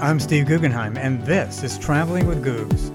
[0.00, 2.94] I'm Steve Guggenheim, and this is Traveling with Googs.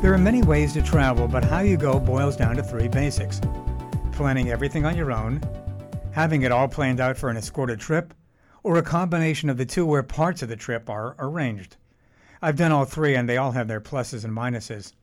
[0.00, 3.42] There are many ways to travel, but how you go boils down to three basics
[4.12, 5.42] planning everything on your own,
[6.12, 8.14] having it all planned out for an escorted trip,
[8.62, 11.76] or a combination of the two where parts of the trip are arranged.
[12.40, 14.94] I've done all three, and they all have their pluses and minuses.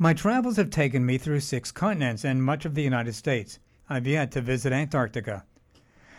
[0.00, 3.58] My travels have taken me through six continents and much of the United States.
[3.90, 5.44] I've yet to visit Antarctica.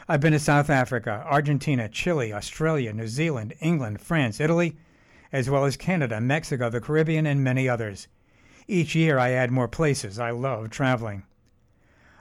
[0.06, 4.76] I've been to South Africa, Argentina, Chile, Australia, New Zealand, England, France, Italy,
[5.32, 8.10] as well as Canada, Mexico, the Caribbean, and many others.
[8.68, 10.20] Each year I add more places.
[10.20, 11.24] I love traveling.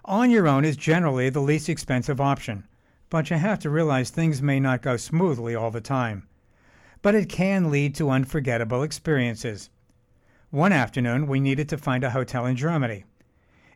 [0.05, 2.69] On your own is generally the least expensive option,
[3.11, 6.29] but you have to realize things may not go smoothly all the time.
[7.03, 9.71] But it can lead to unforgettable experiences.
[10.51, 13.05] One afternoon, we needed to find a hotel in Germany.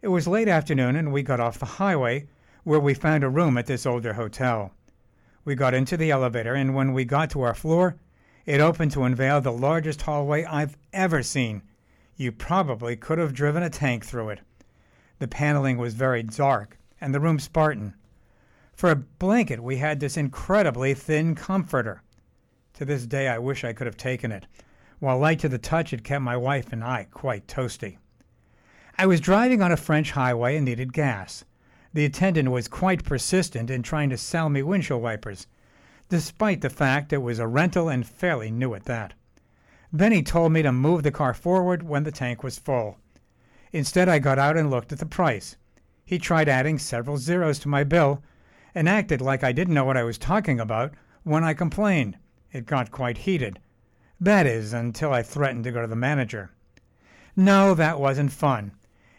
[0.00, 2.28] It was late afternoon, and we got off the highway,
[2.64, 4.72] where we found a room at this older hotel.
[5.44, 7.96] We got into the elevator, and when we got to our floor,
[8.46, 11.60] it opened to unveil the largest hallway I've ever seen.
[12.16, 14.40] You probably could have driven a tank through it.
[15.18, 17.92] The paneling was very dark, and the room Spartan.
[18.72, 22.02] For a blanket, we had this incredibly thin comforter.
[22.72, 24.46] To this day, I wish I could have taken it.
[25.02, 27.98] While light to the touch, it kept my wife and I quite toasty.
[28.96, 31.44] I was driving on a French highway and needed gas.
[31.92, 35.48] The attendant was quite persistent in trying to sell me windshield wipers,
[36.08, 39.14] despite the fact it was a rental and fairly new at that.
[39.92, 42.96] Then he told me to move the car forward when the tank was full.
[43.72, 45.56] Instead, I got out and looked at the price.
[46.04, 48.22] He tried adding several zeros to my bill
[48.72, 52.18] and acted like I didn't know what I was talking about when I complained.
[52.52, 53.58] It got quite heated.
[54.22, 56.52] That is, until I threatened to go to the manager.
[57.34, 58.70] No, that wasn't fun.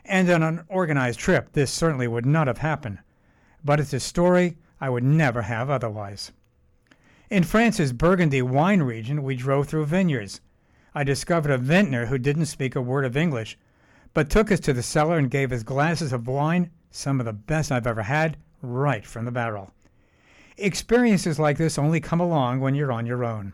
[0.05, 2.99] And on an organized trip, this certainly would not have happened.
[3.65, 6.31] But it's a story I would never have otherwise.
[7.29, 10.39] In France's Burgundy wine region, we drove through vineyards.
[10.95, 13.57] I discovered a vintner who didn't speak a word of English,
[14.13, 17.33] but took us to the cellar and gave us glasses of wine, some of the
[17.33, 19.73] best I've ever had, right from the barrel.
[20.55, 23.51] Experiences like this only come along when you're on your own.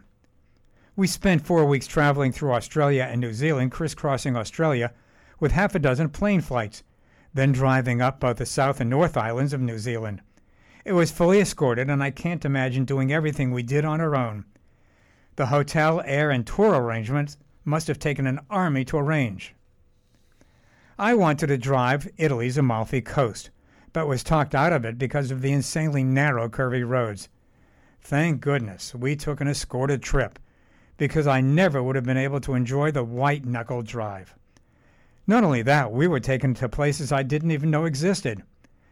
[1.00, 4.92] We spent four weeks traveling through Australia and New Zealand, crisscrossing Australia
[5.40, 6.84] with half a dozen plane flights,
[7.34, 10.22] then driving up both the South and North Islands of New Zealand.
[10.84, 14.44] It was fully escorted, and I can't imagine doing everything we did on our own.
[15.38, 19.56] The hotel, air, and tour arrangements must have taken an army to arrange.
[20.98, 23.52] I wanted to drive Italy's Amalfi Coast,
[23.94, 27.30] but was talked out of it because of the insanely narrow, curvy roads.
[28.02, 30.38] Thank goodness we took an escorted trip
[31.00, 34.36] because I never would have been able to enjoy the white knuckle drive.
[35.26, 38.44] Not only that, we were taken to places I didn't even know existed.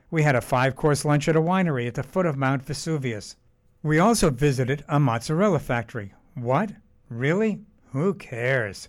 [0.09, 3.35] We had a five course lunch at a winery at the foot of Mount Vesuvius.
[3.83, 6.13] We also visited a mozzarella factory.
[6.33, 6.71] What?
[7.09, 7.59] Really?
[7.91, 8.87] Who cares?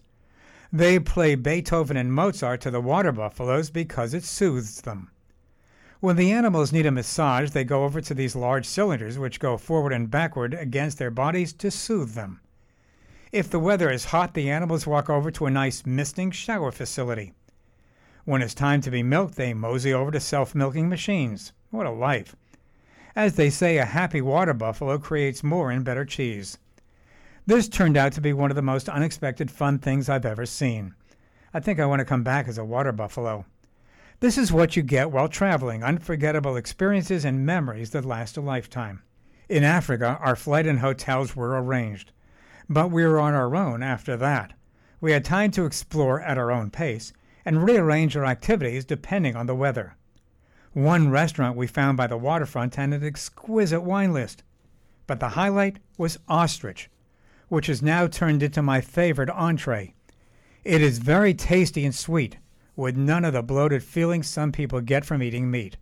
[0.73, 5.11] They play Beethoven and Mozart to the water buffaloes because it soothes them.
[5.99, 9.57] When the animals need a massage, they go over to these large cylinders which go
[9.57, 12.41] forward and backward against their bodies to soothe them.
[13.31, 17.35] If the weather is hot, the animals walk over to a nice misting shower facility.
[18.25, 21.53] When it's time to be milked, they mosey over to self milking machines.
[21.71, 22.35] What a life!
[23.15, 26.57] As they say, a happy water buffalo creates more and better cheese.
[27.45, 30.95] This turned out to be one of the most unexpected fun things I've ever seen.
[31.53, 33.45] I think I want to come back as a water buffalo.
[34.21, 39.03] This is what you get while traveling unforgettable experiences and memories that last a lifetime.
[39.51, 42.13] In Africa, our flight and hotels were arranged
[42.69, 44.53] but we were on our own after that.
[45.01, 47.13] We had time to explore at our own pace
[47.45, 49.97] and rearrange our activities depending on the weather.
[50.73, 54.43] One restaurant we found by the waterfront had an exquisite wine list,
[55.07, 56.91] but the highlight was ostrich,
[57.49, 59.95] which has now turned into my favorite entree.
[60.65, 62.37] It is very tasty and sweet,
[62.77, 65.77] with none of the bloated feelings some people get from eating meat.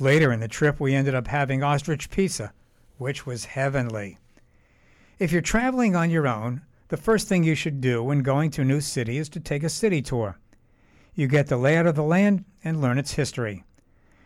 [0.00, 2.52] Later in the trip, we ended up having ostrich pizza,
[2.98, 4.18] which was heavenly.
[5.20, 8.62] If you're traveling on your own, the first thing you should do when going to
[8.62, 10.38] a new city is to take a city tour.
[11.14, 13.62] You get the layout of the land and learn its history.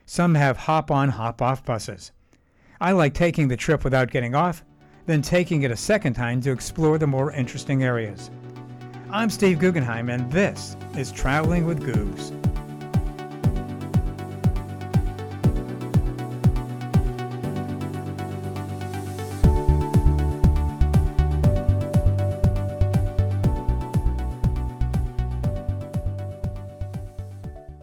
[0.06, 2.12] Some have hop on, hop off buses.
[2.80, 4.64] I like taking the trip without getting off,
[5.06, 8.30] then taking it a second time to explore the more interesting areas.
[9.10, 12.43] I'm Steve Guggenheim, and this is Traveling with Googs.